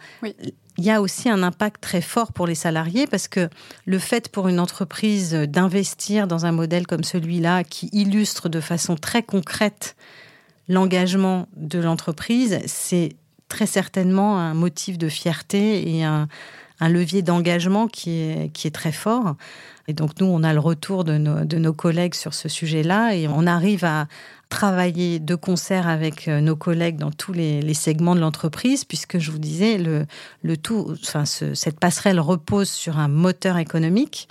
il 0.78 0.84
y 0.84 0.90
a 0.90 1.00
aussi 1.02 1.28
un 1.28 1.42
impact 1.42 1.80
très 1.80 2.00
fort 2.00 2.32
pour 2.32 2.46
les 2.46 2.54
salariés 2.54 3.08
parce 3.08 3.26
que 3.26 3.50
le 3.84 3.98
fait 3.98 4.28
pour 4.28 4.46
une 4.46 4.60
entreprise 4.60 5.32
d'investir 5.32 6.28
dans 6.28 6.46
un 6.46 6.52
modèle 6.52 6.86
comme 6.86 7.02
celui-là 7.02 7.64
qui 7.64 7.90
illustre 7.92 8.48
de 8.48 8.60
façon 8.60 8.94
très 8.94 9.24
concrète 9.24 9.96
l'engagement 10.68 11.48
de 11.56 11.80
l'entreprise, 11.80 12.60
c'est 12.66 13.16
très 13.48 13.66
certainement 13.66 14.38
un 14.38 14.54
motif 14.54 14.98
de 14.98 15.08
fierté 15.08 15.96
et 15.96 16.04
un, 16.04 16.28
levier 16.80 17.22
d'engagement 17.22 17.88
qui 17.88 18.20
est, 18.20 18.52
qui 18.52 18.68
est 18.68 18.74
très 18.74 18.92
fort. 18.92 19.34
Et 19.88 19.94
donc 19.94 20.20
nous, 20.20 20.26
on 20.26 20.44
a 20.44 20.52
le 20.52 20.60
retour 20.60 21.02
de 21.02 21.18
nos, 21.18 21.44
de 21.44 21.58
nos 21.58 21.72
collègues 21.72 22.14
sur 22.14 22.34
ce 22.34 22.48
sujet-là 22.48 23.16
et 23.16 23.26
on 23.26 23.46
arrive 23.46 23.84
à 23.84 24.06
travailler 24.48 25.18
de 25.18 25.34
concert 25.34 25.88
avec 25.88 26.28
euh, 26.28 26.40
nos 26.40 26.56
collègues 26.56 26.96
dans 26.96 27.10
tous 27.10 27.32
les, 27.32 27.74
segments 27.74 28.14
de 28.14 28.20
l'entreprise, 28.20 28.84
puisque 28.84 29.18
je 29.18 29.30
vous 29.30 29.38
disais, 29.38 29.78
le, 29.78 30.06
le 30.42 30.56
tout, 30.56 30.94
enfin, 31.02 31.24
cette 31.26 31.78
passerelle 31.78 32.20
repose 32.20 32.68
sur 32.68 32.98
un 32.98 33.08
moteur 33.08 33.58
économique 33.58 34.28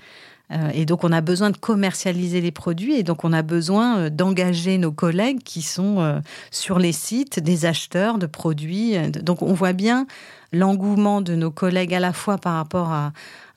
et 0.73 0.85
donc, 0.85 1.03
on 1.03 1.11
a 1.11 1.19
besoin 1.19 1.49
de 1.49 1.57
commercialiser 1.57 2.39
les 2.39 2.51
produits 2.51 2.95
et 2.95 3.03
donc 3.03 3.25
on 3.25 3.33
a 3.33 3.41
besoin 3.41 3.97
euh, 3.97 4.09
d'engager 4.09 4.77
nos 4.77 4.93
collègues 4.93 5.43
qui 5.43 5.61
sont 5.61 5.99
euh, 5.99 6.19
sur 6.51 6.79
les 6.79 6.93
sites 6.93 7.39
des 7.39 7.65
acheteurs 7.65 8.17
de 8.17 8.27
produits. 8.27 8.97
Donc, 9.11 9.41
on 9.41 9.53
voit 9.53 9.73
bien 9.73 10.07
l'engouement 10.53 11.19
de 11.19 11.35
nos 11.35 11.51
collègues 11.51 11.93
à 11.93 11.99
la 11.99 12.13
fois 12.13 12.37
par 12.37 12.55
rapport 12.55 12.91
à, 12.91 13.11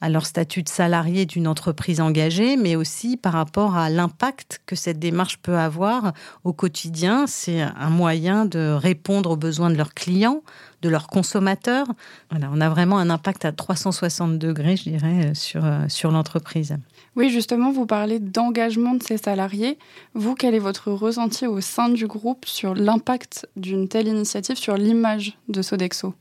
leur 0.09 0.25
statut 0.25 0.63
de 0.63 0.69
salarié 0.71 1.27
d'une 1.27 1.47
entreprise 1.47 2.01
engagée, 2.01 2.57
mais 2.57 2.75
aussi 2.75 3.19
par 3.19 3.35
rapport 3.35 3.77
à 3.77 3.91
l'impact 3.91 4.63
que 4.65 4.75
cette 4.75 4.99
démarche 4.99 5.37
peut 5.37 5.59
avoir 5.59 6.15
au 6.43 6.55
quotidien. 6.55 7.27
C'est 7.27 7.61
un 7.61 7.91
moyen 7.91 8.47
de 8.47 8.71
répondre 8.71 9.33
aux 9.33 9.37
besoins 9.37 9.69
de 9.69 9.77
leurs 9.77 9.93
clients, 9.93 10.43
de 10.83 10.89
leurs 10.89 11.09
consommateurs. 11.09 11.87
Voilà, 12.31 12.51
on 12.53 12.61
a 12.61 12.69
vraiment 12.69 12.99
un 12.99 13.11
impact 13.11 13.45
à 13.45 13.53
360 13.53 14.39
degrés, 14.39 14.77
je 14.77 14.85
dirais, 14.85 15.33
sur, 15.35 15.63
sur 15.89 16.11
l'entreprise. 16.11 16.77
Oui, 17.17 17.31
justement, 17.31 17.73
vous 17.73 17.87
parlez 17.87 18.19
d'engagement 18.21 18.95
de 18.95 19.03
ces 19.03 19.17
salariés. 19.17 19.79
Vous, 20.15 20.35
quel 20.35 20.55
est 20.55 20.61
votre 20.61 20.93
ressenti 20.93 21.47
au 21.47 21.61
sein 21.61 21.89
du 21.89 22.07
groupe 22.07 22.47
sur 22.47 22.75
l'impact 22.75 23.49
d'une 23.57 23.89
telle 23.89 24.09
initiative 24.09 24.57
sur 24.57 24.77
l'image 24.77 25.37
de 25.49 25.63
Sodexo? 25.63 26.15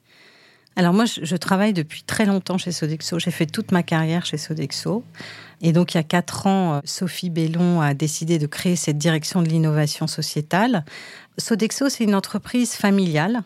Alors 0.75 0.93
moi, 0.93 1.05
je, 1.05 1.35
travaille 1.35 1.73
depuis 1.73 2.03
très 2.03 2.25
longtemps 2.25 2.57
chez 2.57 2.71
Sodexo. 2.71 3.19
J'ai 3.19 3.31
fait 3.31 3.45
toute 3.45 3.71
ma 3.71 3.83
carrière 3.83 4.25
chez 4.25 4.37
Sodexo. 4.37 5.03
Et 5.61 5.73
donc, 5.73 5.93
il 5.93 5.97
y 5.97 5.99
a 5.99 6.03
quatre 6.03 6.47
ans, 6.47 6.75
euh, 6.75 6.79
Sophie 6.85 7.29
Bellon 7.29 7.81
a 7.81 7.93
décidé 7.93 8.39
de 8.39 8.47
créer 8.47 8.77
cette 8.77 8.97
direction 8.97 9.41
de 9.41 9.49
l'innovation 9.49 10.07
sociétale. 10.07 10.85
Sodexo, 11.37 11.89
c'est 11.89 12.05
une 12.05 12.15
entreprise 12.15 12.73
familiale 12.73 13.43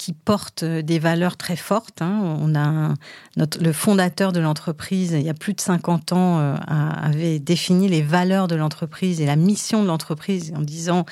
qui 0.00 0.14
porte 0.14 0.64
des 0.64 0.98
valeurs 0.98 1.36
très 1.36 1.56
fortes. 1.56 2.00
Hein. 2.00 2.38
On 2.40 2.54
a 2.54 2.94
notre, 3.36 3.62
le 3.62 3.70
fondateur 3.70 4.32
de 4.32 4.40
l'entreprise, 4.40 5.12
il 5.12 5.20
y 5.20 5.28
a 5.28 5.34
plus 5.34 5.52
de 5.52 5.60
50 5.60 6.14
ans, 6.14 6.38
euh, 6.38 6.54
avait 6.66 7.38
défini 7.38 7.86
les 7.86 8.00
valeurs 8.00 8.48
de 8.48 8.54
l'entreprise 8.54 9.20
et 9.20 9.26
la 9.26 9.36
mission 9.36 9.82
de 9.82 9.88
l'entreprise 9.88 10.54
en 10.56 10.62
disant 10.62 11.04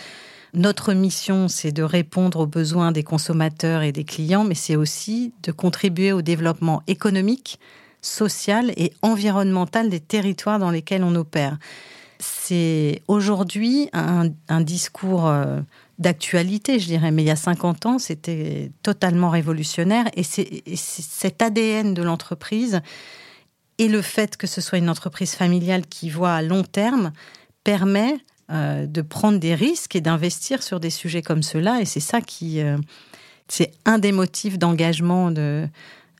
notre 0.55 0.95
mission, 0.95 1.49
c'est 1.49 1.71
de 1.71 1.83
répondre 1.83 2.41
aux 2.41 2.47
besoins 2.47 2.91
des 2.91 3.03
consommateurs 3.03 3.83
et 3.83 3.93
des 3.93 4.05
clients, 4.05 4.45
mais 4.45 4.55
c'est 4.55 4.77
aussi 4.77 5.35
de 5.43 5.53
contribuer 5.53 6.13
au 6.13 6.23
développement 6.23 6.83
économique, 6.87 7.61
social 8.01 8.73
et 8.79 8.95
environnemental 9.03 9.91
des 9.91 10.01
territoires 10.01 10.59
dans 10.59 10.71
lesquels 10.71 11.05
on 11.05 11.15
opère. 11.15 11.59
C'est 12.21 13.03
aujourd'hui 13.07 13.89
un, 13.93 14.61
discours 14.61 15.29
euh, 15.29 15.61
d'actualité, 15.99 16.81
je 16.81 16.87
dirais, 16.87 17.11
mais 17.13 17.23
il 17.23 17.27
y 17.27 17.31
a 17.31 17.37
50 17.37 17.87
ans, 17.87 17.99
c'était 17.99 18.73
totalement 18.83 19.31
révolutionnaire. 19.31 20.07
Et 20.15 20.25
c'est 20.25 20.63
cet 20.75 21.43
ADN 21.43 21.95
de 21.95 22.03
l'entreprise 22.03 22.81
et 23.79 23.87
le 23.87 24.03
fait 24.03 24.37
que 24.37 24.49
ce 24.49 24.61
soit 24.61 24.79
une 24.79 24.91
entreprise 24.91 25.35
familiale 25.35 25.87
qui 25.87 26.11
voit 26.11 26.33
à 26.33 26.43
long 26.43 26.65
terme 26.65 27.13
permet 27.63 28.17
euh, 28.51 28.87
de 28.87 29.03
prendre 29.03 29.39
des 29.39 29.55
risques 29.55 29.95
et 29.95 30.01
d'investir 30.01 30.65
sur 30.65 30.81
des 30.81 30.91
sujets 30.91 31.23
comme 31.23 31.45
cela. 31.45 31.81
Et 31.81 31.85
c'est 31.85 32.01
ça 32.01 32.21
qui, 32.21 32.61
euh, 32.61 32.79
c'est 33.47 33.71
un 33.85 33.99
des 33.99 34.11
motifs 34.11 34.59
d'engagement 34.59 35.31
de, 35.31 35.69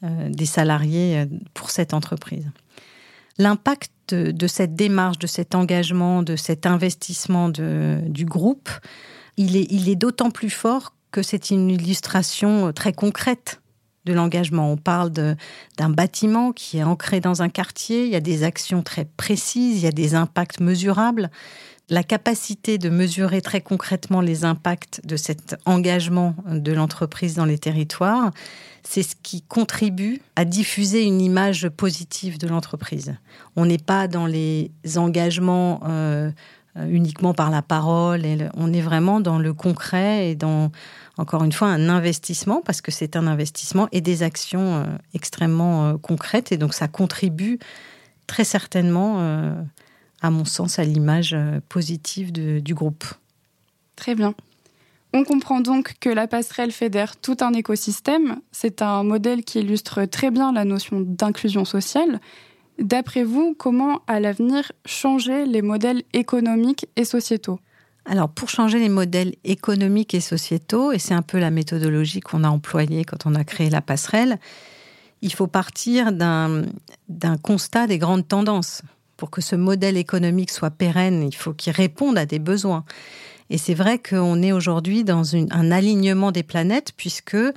des 0.03 0.47
salariés 0.47 1.27
pour 1.55 1.71
cette 1.71 1.93
entreprise. 1.93 2.47
L'impact 3.39 4.15
de, 4.15 4.47
cette 4.47 4.75
démarche, 4.75 5.19
de 5.19 5.27
cet 5.27 5.55
engagement, 5.55 6.23
de 6.23 6.37
cet 6.37 6.67
investissement 6.67 7.49
du 7.49 8.25
groupe, 8.25 8.71
il 9.37 9.57
est, 9.57 9.67
il 9.71 9.89
est 9.89 9.97
d'autant 9.97 10.31
plus 10.31 10.51
fort 10.51 10.95
que 11.11 11.23
c'est 11.23 11.51
une 11.51 11.71
illustration 11.71 12.73
très 12.73 12.93
concrète 12.93 13.61
de 14.05 14.13
l'engagement. 14.13 14.73
On 14.73 14.77
parle 14.77 15.11
d'un 15.11 15.91
bâtiment 15.91 16.53
qui 16.53 16.79
est 16.79 16.83
ancré 16.83 17.21
dans 17.21 17.43
un 17.43 17.49
quartier, 17.49 18.05
il 18.05 18.11
y 18.11 18.17
a 18.17 18.21
des 18.21 18.43
actions 18.43 18.83
très 18.83 19.05
précises, 19.05 19.79
il 19.79 19.85
y 19.85 19.87
a 19.87 19.93
des 19.93 20.15
impacts 20.15 20.61
mesurables. 20.61 21.31
La 21.91 22.03
capacité 22.03 22.77
de 22.77 22.91
mesurer 22.91 23.41
très 23.41 23.61
concrètement 23.61 24.21
les 24.21 24.45
impacts 24.45 25.01
de 25.05 25.17
cet 25.17 25.57
engagement 25.65 26.35
de 26.47 26.73
l'entreprise 26.73 27.35
dans 27.35 27.47
les 27.47 27.59
territoires, 27.59 28.31
c'est 28.83 29.03
ce 29.03 29.15
qui 29.23 29.43
contribue 29.43 30.21
à 30.37 30.45
diffuser 30.45 31.05
une 31.05 31.21
image 31.21 31.69
positive 31.71 32.39
de 32.39 32.47
l'entreprise. 32.47 33.17
On 33.57 33.65
n'est 33.65 33.79
pas 33.79 34.07
dans 34.07 34.27
les 34.27 34.71
engagements 34.97 35.81
euh, 35.85 36.31
uniquement 36.77 37.33
par 37.33 37.51
la 37.51 37.63
parole, 37.63 38.23
on 38.55 38.73
est 38.73 38.83
vraiment 38.83 39.21
dans 39.21 39.39
le 39.39 39.55
concret 39.55 40.31
et 40.31 40.35
dans 40.35 40.71
encore 41.19 41.43
une 41.43 41.53
fois, 41.53 41.69
un 41.69 41.89
investissement, 41.89 42.63
parce 42.65 42.81
que 42.81 42.93
c'est 42.93 43.17
un 43.17 43.27
investissement, 43.27 43.89
et 43.91 44.01
des 44.01 44.23
actions 44.23 44.77
euh, 44.77 44.85
extrêmement 45.15 45.89
euh, 45.89 45.97
concrètes. 45.99 46.53
Et 46.53 46.57
donc, 46.57 46.75
ça 46.75 46.87
contribue 46.87 47.59
très 48.29 48.45
certainement, 48.45 49.19
à 50.21 50.31
mon 50.31 50.45
sens, 50.45 50.79
à 50.79 50.85
l'image 50.85 51.37
positive 51.69 52.33
du 52.33 52.75
groupe. 52.75 53.05
Très 53.97 54.15
bien. 54.15 54.35
On 55.15 55.25
comprend 55.25 55.61
donc 55.61 55.95
que 56.01 56.11
la 56.11 56.27
passerelle 56.29 56.71
fédère 56.71 57.17
tout 57.17 57.37
un 57.41 57.53
écosystème. 57.55 58.41
C'est 58.53 58.83
un 58.83 59.03
modèle 59.05 59.43
qui 59.43 59.61
illustre 59.61 60.05
très 60.05 60.31
bien 60.31 60.53
la 60.53 60.65
notion 60.65 61.01
d'inclusion 61.01 61.65
sociale. 61.65 62.21
D'après 62.79 63.25
vous, 63.25 63.55
comment 63.59 64.03
à 64.07 64.21
l'avenir 64.21 64.71
changer 64.85 65.47
les 65.47 65.63
modèles 65.63 66.03
économiques 66.13 66.87
et 66.97 67.05
sociétaux? 67.05 67.59
Alors, 68.05 68.29
pour 68.29 68.49
changer 68.49 68.79
les 68.79 68.89
modèles 68.89 69.35
économiques 69.45 70.15
et 70.15 70.21
sociétaux, 70.21 70.93
et 70.93 70.99
c'est 70.99 71.15
un 71.15 71.23
peu 71.23 71.39
la 71.39 71.51
méthodologie 71.51 72.21
qu'on 72.21 72.45
a 72.45 72.49
employée 72.49 73.05
quand 73.05 73.27
on 73.27 73.35
a 73.35 73.45
créé 73.45 73.69
la 73.71 73.81
passerelle, 73.81 74.39
il 75.23 75.33
faut 75.33 75.47
partir 75.47 76.13
d'un 76.13 76.67
constat 77.43 77.87
des 77.87 77.99
grandes 77.99 78.29
tendances. 78.29 78.83
Pour 79.19 79.31
que 79.31 79.41
ce 79.41 79.57
modèle 79.57 79.97
économique 79.97 80.53
soit 80.53 80.71
pérenne, 80.71 81.23
il 81.23 81.35
faut 81.35 81.53
qu'il 81.53 81.73
réponde 81.73 82.17
à 82.17 82.25
des 82.25 82.39
besoins. 82.39 82.85
Et 83.51 83.59
c'est 83.59 83.75
vrai 83.75 83.99
qu'on 83.99 84.43
est 84.43 84.53
aujourd'hui 84.53 85.03
dans 85.03 85.35
un 85.35 85.71
alignement 85.73 86.31
des 86.31 86.45
planètes, 86.45 86.93
puisque 86.97 87.35
euh, 87.35 87.53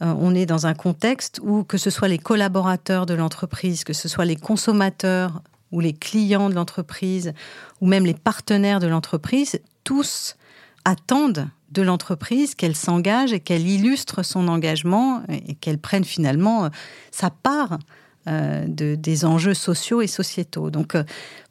on 0.00 0.34
est 0.34 0.44
dans 0.44 0.66
un 0.66 0.74
contexte 0.74 1.40
où 1.42 1.62
que 1.62 1.78
ce 1.78 1.88
soit 1.88 2.08
les 2.08 2.18
collaborateurs 2.18 3.06
de 3.06 3.14
l'entreprise, 3.14 3.84
que 3.84 3.92
ce 3.92 4.08
soit 4.08 4.24
les 4.24 4.36
consommateurs 4.36 5.40
ou 5.70 5.78
les 5.78 5.92
clients 5.92 6.50
de 6.50 6.54
l'entreprise, 6.54 7.32
ou 7.80 7.86
même 7.86 8.06
les 8.06 8.14
partenaires 8.14 8.80
de 8.80 8.88
l'entreprise, 8.88 9.60
tous 9.84 10.36
attendent 10.84 11.48
de 11.70 11.82
l'entreprise 11.82 12.56
qu'elle 12.56 12.76
s'engage 12.76 13.32
et 13.32 13.40
qu'elle 13.40 13.68
illustre 13.68 14.24
son 14.24 14.48
engagement 14.48 15.22
et 15.28 15.54
qu'elle 15.54 15.78
prenne 15.78 16.04
finalement 16.04 16.64
euh, 16.64 16.68
sa 17.12 17.30
part 17.30 17.78
de, 18.26 18.94
des 18.94 19.24
enjeux 19.24 19.54
sociaux 19.54 20.00
et 20.00 20.06
sociétaux. 20.06 20.70
Donc, 20.70 20.94
euh, 20.94 21.04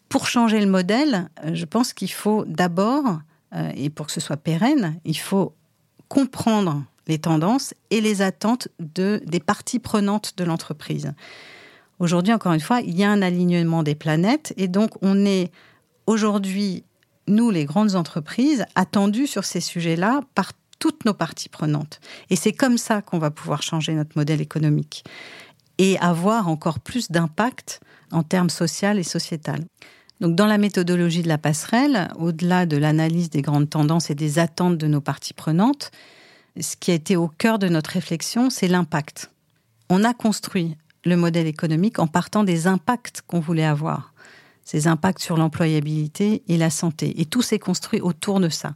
pour 0.09 0.27
changer 0.27 0.59
le 0.59 0.69
modèle, 0.69 1.29
je 1.53 1.65
pense 1.65 1.93
qu'il 1.93 2.11
faut 2.11 2.45
d'abord, 2.45 3.19
et 3.75 3.89
pour 3.89 4.05
que 4.05 4.11
ce 4.11 4.19
soit 4.19 4.37
pérenne, 4.37 4.99
il 5.05 5.17
faut 5.17 5.55
comprendre 6.07 6.83
les 7.07 7.17
tendances 7.17 7.73
et 7.89 7.99
les 7.99 8.21
attentes 8.21 8.67
de, 8.79 9.21
des 9.25 9.39
parties 9.39 9.79
prenantes 9.79 10.33
de 10.37 10.43
l'entreprise. 10.43 11.13
Aujourd'hui, 11.99 12.33
encore 12.33 12.53
une 12.53 12.59
fois, 12.59 12.81
il 12.81 12.95
y 12.97 13.03
a 13.03 13.09
un 13.09 13.21
alignement 13.21 13.81
des 13.81 13.95
planètes 13.95 14.53
et 14.57 14.67
donc 14.67 14.91
on 15.01 15.25
est 15.25 15.51
aujourd'hui 16.05 16.83
nous, 17.27 17.51
les 17.51 17.65
grandes 17.65 17.95
entreprises, 17.95 18.65
attendues 18.75 19.27
sur 19.27 19.45
ces 19.45 19.61
sujets-là 19.61 20.21
par 20.35 20.51
toutes 20.79 21.05
nos 21.05 21.13
parties 21.13 21.49
prenantes. 21.49 22.01
Et 22.29 22.35
c'est 22.35 22.51
comme 22.51 22.77
ça 22.77 23.01
qu'on 23.01 23.19
va 23.19 23.31
pouvoir 23.31 23.63
changer 23.63 23.93
notre 23.93 24.17
modèle 24.17 24.41
économique 24.41 25.05
et 25.77 25.97
avoir 25.99 26.47
encore 26.47 26.79
plus 26.79 27.11
d'impact 27.11 27.81
en 28.11 28.23
termes 28.23 28.49
social 28.49 28.99
et 28.99 29.03
sociétal. 29.03 29.65
Donc, 30.19 30.35
dans 30.35 30.45
la 30.45 30.57
méthodologie 30.57 31.23
de 31.23 31.27
la 31.27 31.37
passerelle, 31.37 32.09
au-delà 32.17 32.65
de 32.65 32.77
l'analyse 32.77 33.29
des 33.29 33.41
grandes 33.41 33.69
tendances 33.69 34.09
et 34.09 34.15
des 34.15 34.39
attentes 34.39 34.77
de 34.77 34.87
nos 34.87 35.01
parties 35.01 35.33
prenantes, 35.33 35.91
ce 36.59 36.75
qui 36.75 36.91
a 36.91 36.93
été 36.93 37.15
au 37.15 37.27
cœur 37.27 37.59
de 37.59 37.67
notre 37.67 37.89
réflexion, 37.89 38.49
c'est 38.49 38.67
l'impact. 38.67 39.31
On 39.89 40.03
a 40.03 40.13
construit 40.13 40.77
le 41.03 41.17
modèle 41.17 41.47
économique 41.47 41.99
en 41.99 42.07
partant 42.07 42.43
des 42.43 42.67
impacts 42.67 43.21
qu'on 43.27 43.39
voulait 43.39 43.65
avoir 43.65 44.13
ses 44.63 44.87
impacts 44.87 45.21
sur 45.21 45.35
l'employabilité 45.35 46.43
et 46.47 46.57
la 46.57 46.69
santé. 46.69 47.19
Et 47.19 47.25
tout 47.25 47.41
s'est 47.41 47.59
construit 47.59 47.99
autour 47.99 48.39
de 48.39 48.49
ça. 48.49 48.73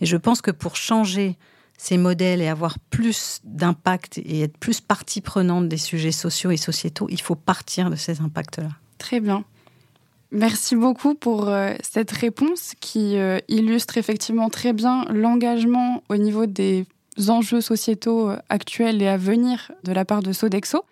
Et 0.00 0.06
je 0.06 0.16
pense 0.16 0.40
que 0.40 0.50
pour 0.50 0.76
changer 0.76 1.36
ces 1.78 1.98
modèles 1.98 2.40
et 2.40 2.48
avoir 2.48 2.78
plus 2.78 3.40
d'impact 3.44 4.18
et 4.18 4.42
être 4.42 4.56
plus 4.56 4.80
partie 4.80 5.20
prenante 5.20 5.68
des 5.68 5.76
sujets 5.76 6.12
sociaux 6.12 6.50
et 6.50 6.56
sociétaux, 6.56 7.06
il 7.10 7.20
faut 7.20 7.34
partir 7.34 7.90
de 7.90 7.96
ces 7.96 8.20
impacts-là. 8.20 8.70
Très 8.98 9.20
bien. 9.20 9.44
Merci 10.32 10.74
beaucoup 10.74 11.14
pour 11.14 11.48
euh, 11.48 11.74
cette 11.82 12.10
réponse 12.10 12.74
qui 12.80 13.16
euh, 13.16 13.38
illustre 13.48 13.96
effectivement 13.96 14.50
très 14.50 14.72
bien 14.72 15.04
l'engagement 15.08 16.02
au 16.08 16.16
niveau 16.16 16.46
des 16.46 16.84
enjeux 17.28 17.60
sociétaux 17.60 18.30
euh, 18.30 18.36
actuels 18.48 19.00
et 19.02 19.08
à 19.08 19.16
venir 19.16 19.70
de 19.84 19.92
la 19.92 20.04
part 20.04 20.22
de 20.22 20.32
Sodexo. 20.32 20.84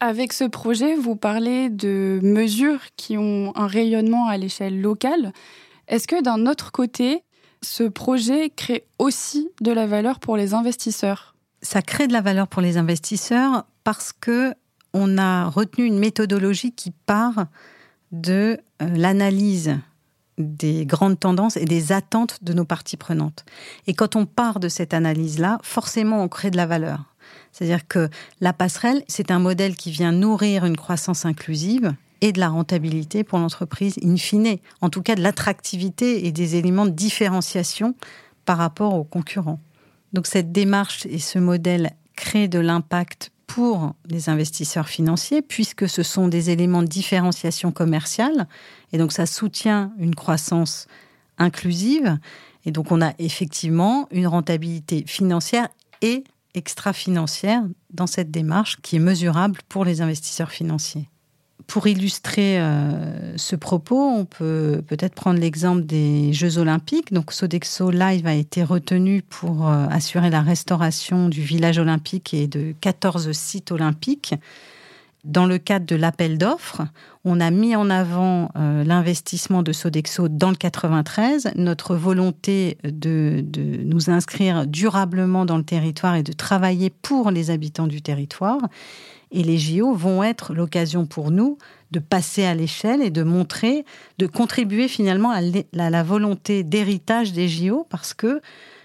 Avec 0.00 0.32
ce 0.32 0.44
projet, 0.44 0.94
vous 0.94 1.16
parlez 1.16 1.70
de 1.70 2.20
mesures 2.22 2.80
qui 2.96 3.18
ont 3.18 3.52
un 3.56 3.66
rayonnement 3.66 4.28
à 4.28 4.36
l'échelle 4.36 4.80
locale. 4.80 5.32
Est-ce 5.88 6.06
que 6.06 6.22
d'un 6.22 6.46
autre 6.46 6.70
côté, 6.70 7.24
ce 7.62 7.84
projet 7.84 8.50
crée 8.50 8.86
aussi 8.98 9.48
de 9.60 9.72
la 9.72 9.86
valeur 9.86 10.20
pour 10.20 10.36
les 10.36 10.54
investisseurs 10.54 11.34
Ça 11.62 11.82
crée 11.82 12.06
de 12.06 12.12
la 12.12 12.20
valeur 12.20 12.48
pour 12.48 12.62
les 12.62 12.76
investisseurs 12.76 13.66
parce 13.84 14.12
que 14.12 14.54
on 14.94 15.18
a 15.18 15.48
retenu 15.48 15.84
une 15.84 15.98
méthodologie 15.98 16.72
qui 16.72 16.90
part 16.90 17.46
de 18.10 18.58
euh, 18.80 18.88
l'analyse 18.96 19.76
des 20.38 20.86
grandes 20.86 21.18
tendances 21.18 21.56
et 21.56 21.64
des 21.64 21.92
attentes 21.92 22.42
de 22.42 22.52
nos 22.52 22.64
parties 22.64 22.96
prenantes. 22.96 23.44
Et 23.86 23.94
quand 23.94 24.16
on 24.16 24.24
part 24.24 24.60
de 24.60 24.68
cette 24.68 24.94
analyse-là, 24.94 25.58
forcément, 25.62 26.22
on 26.22 26.28
crée 26.28 26.50
de 26.50 26.56
la 26.56 26.66
valeur. 26.66 27.14
C'est-à-dire 27.52 27.86
que 27.86 28.08
la 28.40 28.52
passerelle, 28.52 29.02
c'est 29.08 29.30
un 29.30 29.40
modèle 29.40 29.76
qui 29.76 29.90
vient 29.90 30.12
nourrir 30.12 30.64
une 30.64 30.76
croissance 30.76 31.26
inclusive 31.26 31.94
et 32.20 32.32
de 32.32 32.40
la 32.40 32.48
rentabilité 32.48 33.24
pour 33.24 33.38
l'entreprise 33.38 33.96
in 34.02 34.16
fine, 34.16 34.58
en 34.80 34.90
tout 34.90 35.02
cas 35.02 35.14
de 35.14 35.22
l'attractivité 35.22 36.26
et 36.26 36.32
des 36.32 36.56
éléments 36.56 36.86
de 36.86 36.90
différenciation 36.90 37.94
par 38.44 38.58
rapport 38.58 38.94
aux 38.94 39.04
concurrents. 39.04 39.60
Donc 40.12 40.26
cette 40.26 40.52
démarche 40.52 41.06
et 41.06 41.18
ce 41.18 41.38
modèle 41.38 41.92
créent 42.16 42.48
de 42.48 42.58
l'impact 42.58 43.30
pour 43.46 43.94
les 44.06 44.28
investisseurs 44.28 44.88
financiers, 44.88 45.42
puisque 45.42 45.88
ce 45.88 46.02
sont 46.02 46.28
des 46.28 46.50
éléments 46.50 46.82
de 46.82 46.88
différenciation 46.88 47.72
commerciale, 47.72 48.46
et 48.92 48.98
donc 48.98 49.12
ça 49.12 49.26
soutient 49.26 49.92
une 49.98 50.14
croissance 50.14 50.86
inclusive, 51.38 52.18
et 52.64 52.70
donc 52.70 52.92
on 52.92 53.00
a 53.00 53.12
effectivement 53.18 54.06
une 54.10 54.26
rentabilité 54.26 55.04
financière 55.06 55.68
et 56.02 56.24
extra-financière 56.54 57.62
dans 57.90 58.06
cette 58.06 58.30
démarche 58.30 58.76
qui 58.82 58.96
est 58.96 59.00
mesurable 59.00 59.60
pour 59.68 59.84
les 59.84 60.00
investisseurs 60.00 60.50
financiers. 60.50 61.08
Pour 61.66 61.86
illustrer 61.86 62.60
euh, 62.60 63.36
ce 63.36 63.56
propos, 63.56 64.00
on 64.00 64.24
peut 64.24 64.82
peut-être 64.86 65.14
prendre 65.14 65.38
l'exemple 65.40 65.82
des 65.82 66.32
Jeux 66.32 66.58
Olympiques. 66.58 67.12
Donc, 67.12 67.32
Sodexo 67.32 67.90
Live 67.90 68.26
a 68.26 68.34
été 68.34 68.62
retenu 68.62 69.22
pour 69.22 69.68
euh, 69.68 69.86
assurer 69.90 70.30
la 70.30 70.40
restauration 70.40 71.28
du 71.28 71.42
village 71.42 71.78
olympique 71.78 72.32
et 72.32 72.46
de 72.46 72.74
14 72.80 73.32
sites 73.32 73.72
olympiques. 73.72 74.34
Dans 75.24 75.46
le 75.46 75.58
cadre 75.58 75.84
de 75.84 75.96
l'appel 75.96 76.38
d'offres, 76.38 76.82
on 77.24 77.40
a 77.40 77.50
mis 77.50 77.74
en 77.74 77.90
avant 77.90 78.50
euh, 78.56 78.84
l'investissement 78.84 79.62
de 79.64 79.72
Sodexo 79.72 80.28
dans 80.28 80.50
le 80.50 80.56
93, 80.56 81.50
notre 81.56 81.96
volonté 81.96 82.78
de, 82.84 83.40
de, 83.42 83.82
nous 83.82 84.10
inscrire 84.10 84.66
durablement 84.66 85.44
dans 85.44 85.58
le 85.58 85.64
territoire 85.64 86.14
et 86.14 86.22
de 86.22 86.32
travailler 86.32 86.88
pour 86.88 87.32
les 87.32 87.50
habitants 87.50 87.88
du 87.88 88.00
territoire. 88.00 88.60
Et 89.30 89.42
les 89.42 89.58
JO 89.58 89.94
vont 89.94 90.22
être 90.22 90.54
l'occasion 90.54 91.06
pour 91.06 91.30
nous 91.30 91.58
de 91.90 91.98
passer 91.98 92.44
à 92.44 92.54
l'échelle 92.54 93.02
et 93.02 93.10
de 93.10 93.22
montrer, 93.22 93.84
de 94.18 94.26
contribuer 94.26 94.88
finalement 94.88 95.30
à 95.30 95.40
la 95.72 96.02
volonté 96.02 96.62
d'héritage 96.62 97.32
des 97.32 97.48
JO 97.48 97.86
parce 97.90 98.14
que 98.14 98.40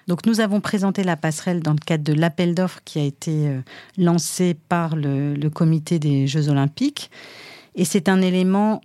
donc 0.08 0.26
nous 0.26 0.42
avons 0.42 0.60
présenté 0.60 1.04
la 1.04 1.16
passerelle 1.16 1.62
dans 1.62 1.72
le 1.72 1.78
cadre 1.78 2.04
de 2.04 2.14
l'appel 2.14 2.56
d'offres 2.56 2.82
qui 2.84 3.00
a 3.00 3.04
été 3.04 3.48
euh, 3.48 3.62
lancé 3.98 4.54
par 4.54 4.96
le, 4.96 5.48
comité 5.50 6.00
des 6.00 6.28
Jeux 6.28 6.50
olympiques. 6.50 7.10
Et 7.76 7.86
c'est 7.86 8.10
un 8.10 8.22
élément 8.22 8.82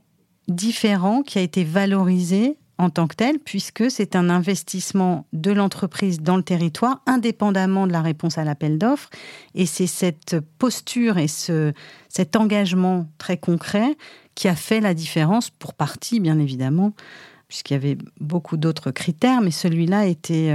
différent 0.47 1.23
qui 1.23 1.39
a 1.39 1.43
été 1.43 1.65
valorisé 1.65 2.57
en 2.79 2.91
tant 2.91 3.09
que 3.09 3.17
tel, 3.17 3.41
puisque 3.41 3.91
c'est 3.91 4.15
un 4.15 4.31
investissement 4.31 5.27
de 5.33 5.51
l'entreprise 5.51 6.21
dans 6.21 6.37
le 6.37 6.45
territoire, 6.45 7.03
indépendamment 7.07 7.87
de 7.87 7.93
la 7.93 8.03
réponse 8.03 8.39
à 8.39 8.45
l'appel 8.45 8.79
d'offres. 8.79 9.11
Et 9.55 9.67
c'est 9.67 9.89
cette 9.89 10.37
posture 10.59 11.19
et 11.19 11.29
ce, 11.29 11.73
cet 12.09 12.37
engagement 12.37 13.09
très 13.19 13.37
concret 13.37 13.97
qui 14.37 14.47
a 14.47 14.55
fait 14.55 14.81
la 14.81 14.95
différence 14.95 15.51
pour 15.51 15.75
partie, 15.75 16.21
bien 16.21 16.39
évidemment, 16.39 16.93
puisqu'il 17.49 17.73
y 17.73 17.77
avait 17.77 17.99
beaucoup 18.21 18.57
d'autres 18.57 18.93
critères, 18.93 19.41
mais 19.41 19.51
celui-là 19.51 20.07
était 20.07 20.53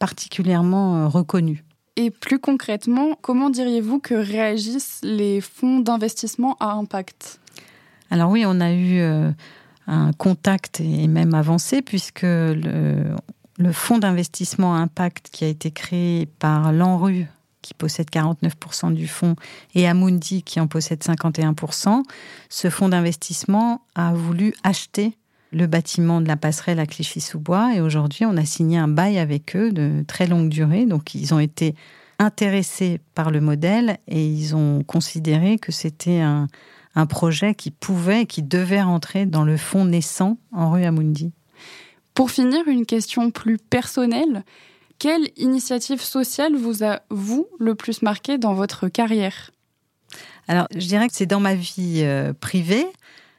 particulièrement 0.00 1.08
reconnu. 1.08 1.62
Et 1.94 2.10
plus 2.10 2.40
concrètement, 2.40 3.16
comment 3.20 3.50
diriez-vous 3.50 4.00
que 4.00 4.14
réagissent 4.14 4.98
les 5.04 5.40
fonds 5.40 5.78
d'investissement 5.78 6.56
à 6.58 6.72
impact? 6.72 7.38
Alors 8.10 8.30
oui, 8.30 8.44
on 8.44 8.60
a 8.60 8.72
eu 8.72 9.00
un 9.86 10.12
contact 10.12 10.80
et 10.80 11.08
même 11.08 11.34
avancé, 11.34 11.82
puisque 11.82 12.22
le, 12.22 13.16
le 13.58 13.72
fonds 13.72 13.98
d'investissement 13.98 14.74
impact 14.74 15.28
qui 15.32 15.44
a 15.44 15.48
été 15.48 15.70
créé 15.70 16.26
par 16.26 16.72
l'ANRU, 16.72 17.26
qui 17.62 17.74
possède 17.74 18.08
49% 18.10 18.92
du 18.92 19.08
fonds, 19.08 19.36
et 19.74 19.88
Amundi, 19.88 20.42
qui 20.42 20.60
en 20.60 20.66
possède 20.66 21.02
51%, 21.02 22.02
ce 22.50 22.70
fonds 22.70 22.88
d'investissement 22.88 23.82
a 23.94 24.12
voulu 24.12 24.54
acheter 24.62 25.16
le 25.52 25.66
bâtiment 25.66 26.20
de 26.20 26.28
la 26.28 26.36
passerelle 26.36 26.80
à 26.80 26.86
Clichy-sous-Bois. 26.86 27.74
Et 27.74 27.80
aujourd'hui, 27.80 28.26
on 28.26 28.36
a 28.36 28.44
signé 28.44 28.76
un 28.76 28.88
bail 28.88 29.18
avec 29.18 29.56
eux 29.56 29.72
de 29.72 30.04
très 30.06 30.26
longue 30.26 30.48
durée. 30.48 30.84
Donc, 30.84 31.14
ils 31.14 31.32
ont 31.32 31.38
été 31.38 31.74
intéressés 32.18 33.00
par 33.14 33.30
le 33.30 33.40
modèle 33.40 33.98
et 34.08 34.26
ils 34.26 34.54
ont 34.54 34.82
considéré 34.82 35.58
que 35.58 35.72
c'était 35.72 36.20
un, 36.20 36.48
un 36.94 37.06
projet 37.06 37.54
qui 37.54 37.70
pouvait, 37.70 38.26
qui 38.26 38.42
devait 38.42 38.82
rentrer 38.82 39.26
dans 39.26 39.44
le 39.44 39.56
fonds 39.56 39.84
naissant 39.84 40.38
en 40.52 40.70
rue 40.70 40.84
Amundi. 40.84 41.32
Pour 42.14 42.30
finir, 42.30 42.68
une 42.68 42.86
question 42.86 43.30
plus 43.30 43.58
personnelle. 43.58 44.44
Quelle 44.98 45.28
initiative 45.36 46.00
sociale 46.00 46.54
vous 46.54 46.84
a, 46.84 47.00
vous, 47.10 47.48
le 47.58 47.74
plus 47.74 48.02
marqué 48.02 48.38
dans 48.38 48.54
votre 48.54 48.88
carrière? 48.88 49.50
Alors, 50.46 50.66
je 50.72 50.86
dirais 50.86 51.08
que 51.08 51.14
c'est 51.14 51.26
dans 51.26 51.40
ma 51.40 51.54
vie 51.54 52.02
euh, 52.02 52.32
privée. 52.32 52.86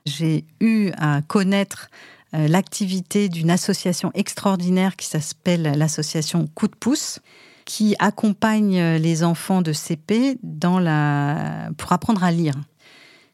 J'ai 0.05 0.43
eu 0.59 0.91
à 0.97 1.21
connaître 1.21 1.89
euh, 2.33 2.47
l'activité 2.47 3.29
d'une 3.29 3.49
association 3.49 4.11
extraordinaire 4.13 4.97
qui 4.97 5.07
s'appelle 5.07 5.63
l'association 5.77 6.47
Coup 6.53 6.67
de 6.67 6.75
pouce 6.75 7.19
qui 7.63 7.95
accompagne 7.97 8.79
les 8.97 9.23
enfants 9.23 9.63
de 9.63 9.73
CP 9.73 10.37
dans 10.43 10.79
la... 10.79 11.69
pour 11.77 11.91
apprendre 11.93 12.23
à 12.23 12.31
lire. 12.31 12.53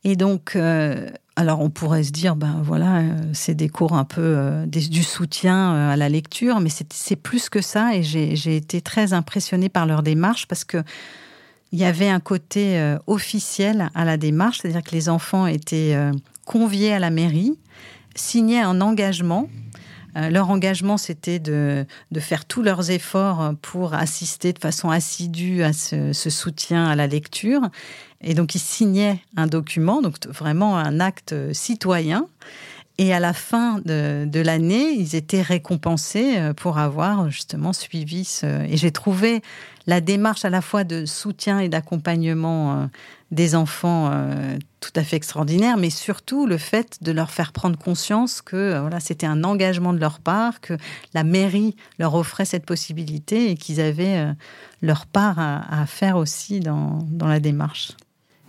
Et 0.04 0.16
donc, 0.16 0.56
euh, 0.56 1.10
alors 1.36 1.62
on 1.62 1.70
pourrait 1.70 2.04
se 2.04 2.12
dire, 2.12 2.36
ben 2.36 2.62
voilà, 2.64 2.98
euh, 2.98 3.18
c'est 3.34 3.54
des 3.54 3.70
cours 3.70 3.94
un 3.94 4.04
peu 4.04 4.22
euh, 4.22 4.66
du 4.66 5.04
soutien 5.04 5.90
à 5.90 5.96
la 5.96 6.10
lecture, 6.10 6.60
mais 6.60 6.70
c'est 6.70 7.16
plus 7.16 7.50
que 7.50 7.62
ça. 7.62 7.96
Et 7.96 8.04
j'ai 8.04 8.56
été 8.56 8.82
très 8.82 9.14
impressionnée 9.14 9.70
par 9.70 9.86
leur 9.86 10.04
démarche 10.04 10.48
parce 10.48 10.64
que 10.64 10.84
il 11.74 11.80
y 11.80 11.86
avait 11.86 12.10
un 12.10 12.20
côté 12.20 12.98
officiel 13.08 13.90
à 13.96 14.04
la 14.04 14.18
démarche, 14.18 14.60
c'est-à-dire 14.60 14.84
que 14.84 14.92
les 14.92 15.08
enfants 15.08 15.48
étaient 15.48 15.96
conviés 16.44 16.92
à 16.92 17.00
la 17.00 17.10
mairie, 17.10 17.58
signaient 18.14 18.60
un 18.60 18.82
engagement 18.82 19.48
leur 20.16 20.50
engagement, 20.50 20.98
c'était 20.98 21.40
de, 21.40 21.86
de, 22.12 22.20
faire 22.20 22.46
tous 22.46 22.62
leurs 22.62 22.92
efforts 22.92 23.54
pour 23.62 23.94
assister 23.94 24.54
de 24.54 24.60
façon 24.60 24.90
assidue 24.90 25.64
à 25.64 25.74
ce, 25.74 26.14
ce 26.14 26.30
soutien 26.30 26.86
à 26.86 26.96
la 26.96 27.08
lecture. 27.08 27.62
Et 28.22 28.34
donc, 28.34 28.56
ils 28.56 28.60
signaient 28.60 29.20
un 29.38 29.48
document, 29.48 30.02
donc 30.02 30.16
vraiment 30.28 30.78
un 30.78 31.00
acte 31.00 31.34
citoyen. 31.54 32.28
Et 32.98 33.14
à 33.14 33.20
la 33.20 33.34
fin 33.34 33.80
de, 33.84 34.26
de 34.26 34.40
l'année, 34.40 34.92
ils 34.92 35.16
étaient 35.16 35.42
récompensés 35.42 36.38
euh, 36.38 36.54
pour 36.54 36.78
avoir 36.78 37.32
justement 37.32 37.74
suivi 37.74 38.26
ce. 38.26 38.46
Et 38.70 38.78
j'ai 38.78 38.92
trouvé 38.92 39.42
la 39.88 40.02
démarche 40.02 40.46
à 40.46 40.52
la 40.52 40.62
fois 40.62 40.84
de 40.84 41.06
soutien 41.06 41.60
et 41.60 41.68
d'accompagnement 41.68 42.74
euh, 42.74 42.86
des 43.32 43.56
enfants 43.56 44.10
euh, 44.12 44.58
tout 44.80 44.92
à 44.96 45.04
fait 45.04 45.16
extraordinaire, 45.16 45.78
mais 45.78 45.90
surtout 45.90 46.46
le 46.46 46.58
fait 46.58 46.98
de 47.02 47.12
leur 47.12 47.32
faire 47.32 47.52
prendre 47.52 47.78
conscience 47.78 48.42
que 48.42 48.80
voilà, 48.80 49.00
c'était 49.00 49.26
un 49.26 49.44
engagement 49.44 49.94
de 49.94 50.00
leur 50.00 50.20
part, 50.20 50.62
que 50.62 50.78
la 51.14 51.24
mairie 51.24 51.76
leur 51.98 52.16
offrait 52.16 52.46
cette 52.46 52.66
possibilité 52.66 53.50
et 53.50 53.56
qu'ils 53.56 53.80
avaient 53.80 54.34
leur 54.82 55.06
part 55.06 55.40
à, 55.40 55.82
à 55.82 55.86
faire 55.86 56.18
aussi 56.18 56.60
dans, 56.60 57.00
dans 57.10 57.28
la 57.28 57.40
démarche. 57.40 57.94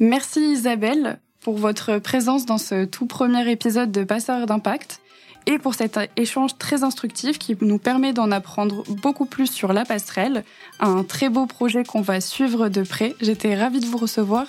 Merci 0.00 0.40
Isabelle 0.52 1.20
pour 1.42 1.58
votre 1.58 1.98
présence 1.98 2.46
dans 2.46 2.58
ce 2.58 2.84
tout 2.84 3.06
premier 3.06 3.50
épisode 3.50 3.92
de 3.92 4.04
Passeur 4.04 4.46
d'impact 4.46 5.00
et 5.46 5.58
pour 5.58 5.74
cet 5.74 5.98
échange 6.16 6.56
très 6.58 6.84
instructif 6.84 7.38
qui 7.38 7.56
nous 7.60 7.78
permet 7.78 8.12
d'en 8.12 8.30
apprendre 8.30 8.84
beaucoup 9.02 9.26
plus 9.26 9.50
sur 9.50 9.72
la 9.72 9.84
passerelle, 9.84 10.44
un 10.80 11.02
très 11.02 11.28
beau 11.28 11.46
projet 11.46 11.84
qu'on 11.84 12.00
va 12.00 12.20
suivre 12.20 12.68
de 12.68 12.82
près. 12.82 13.14
J'étais 13.20 13.54
ravie 13.54 13.80
de 13.80 13.86
vous 13.86 13.98
recevoir. 13.98 14.46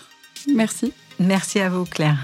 Merci. 0.48 0.94
Merci 1.20 1.60
à 1.60 1.70
vous 1.70 1.86
Claire. 1.86 2.18